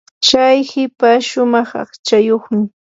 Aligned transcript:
chay 0.25 0.57
hipash 0.69 1.25
shumaq 1.31 1.69
aqchayuq. 1.81 2.43